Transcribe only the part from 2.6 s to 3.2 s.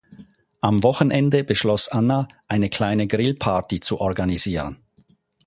kleine